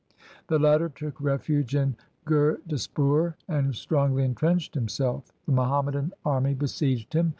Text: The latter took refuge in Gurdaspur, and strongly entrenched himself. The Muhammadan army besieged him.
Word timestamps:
The 0.47 0.57
latter 0.57 0.89
took 0.89 1.21
refuge 1.21 1.75
in 1.75 1.95
Gurdaspur, 2.25 3.35
and 3.47 3.75
strongly 3.75 4.23
entrenched 4.25 4.73
himself. 4.73 5.31
The 5.45 5.51
Muhammadan 5.51 6.11
army 6.25 6.55
besieged 6.55 7.13
him. 7.13 7.29